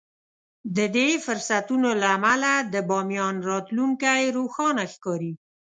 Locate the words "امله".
2.17-2.51